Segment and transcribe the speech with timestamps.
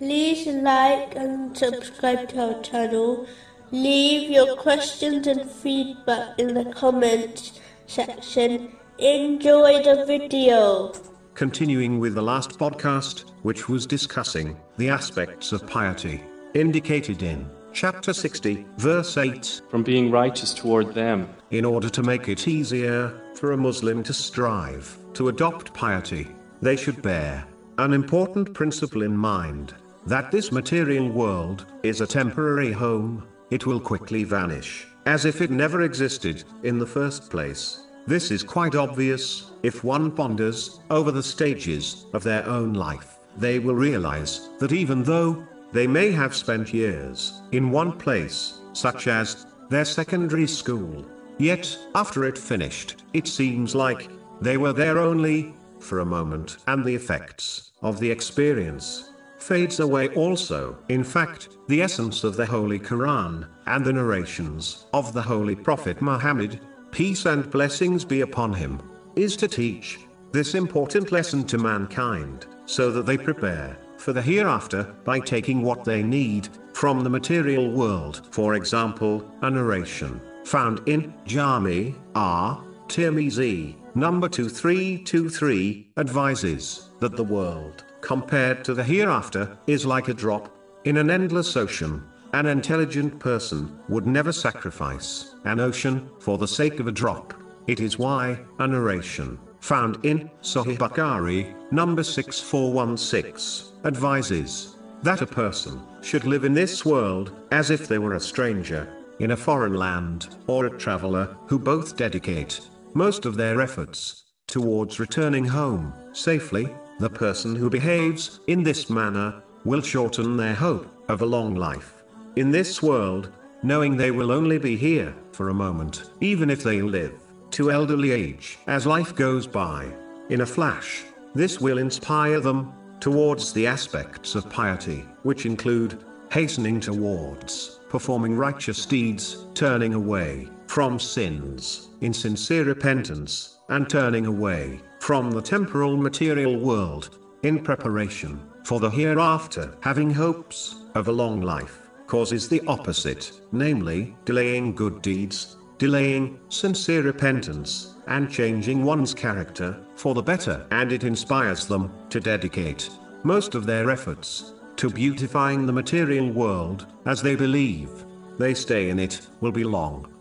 [0.00, 3.26] like and subscribe to our channel.
[3.70, 8.76] Leave your questions and feedback in the comments section.
[8.98, 10.92] Enjoy the video.
[11.34, 16.22] Continuing with the last podcast, which was discussing the aspects of piety,
[16.54, 21.28] indicated in chapter 60, verse 8, from being righteous toward them.
[21.50, 26.28] in order to make it easier for a Muslim to strive to adopt piety,
[26.62, 27.44] they should bear
[27.78, 29.74] an important principle in mind
[30.06, 35.50] that this material world is a temporary home, it will quickly vanish, as if it
[35.50, 37.86] never existed in the first place.
[38.06, 43.18] This is quite obvious if one ponders over the stages of their own life.
[43.38, 49.08] They will realize that even though they may have spent years in one place, such
[49.08, 51.06] as their secondary school,
[51.38, 54.10] yet after it finished, it seems like
[54.40, 59.10] they were there only for a moment and the effects of the experience
[59.44, 60.76] fades away also.
[60.88, 66.00] In fact, the essence of the Holy Quran and the narrations of the Holy Prophet
[66.00, 68.80] Muhammad, peace and blessings be upon him,
[69.16, 69.98] is to teach
[70.32, 75.84] this important lesson to mankind so that they prepare for the hereafter by taking what
[75.84, 78.26] they need from the material world.
[78.30, 82.64] For example, a narration found in Jami R.
[82.88, 90.54] Tirmizi, number 2323, advises that the world, compared to the hereafter, is like a drop
[90.84, 92.04] in an endless ocean.
[92.34, 97.32] An intelligent person would never sacrifice an ocean for the sake of a drop.
[97.66, 105.80] It is why a narration found in Sahih Bukhari, number 6416, advises that a person
[106.02, 108.86] should live in this world as if they were a stranger
[109.20, 112.60] in a foreign land or a traveler who both dedicate
[112.94, 116.68] most of their efforts towards returning home safely.
[117.00, 122.04] The person who behaves in this manner will shorten their hope of a long life
[122.36, 123.32] in this world,
[123.62, 127.14] knowing they will only be here for a moment, even if they live
[127.50, 129.88] to elderly age as life goes by.
[130.30, 131.04] In a flash,
[131.34, 138.86] this will inspire them towards the aspects of piety, which include hastening towards performing righteous
[138.86, 146.56] deeds, turning away from sins in sincere repentance, and turning away from the temporal material
[146.56, 149.76] world in preparation for the hereafter.
[149.82, 157.02] Having hopes of a long life causes the opposite, namely, delaying good deeds, delaying sincere
[157.02, 160.66] repentance, and changing one's character for the better.
[160.70, 162.88] And it inspires them to dedicate
[163.24, 167.90] most of their efforts to beautifying the material world, as they believe
[168.38, 170.13] they stay in it will be long.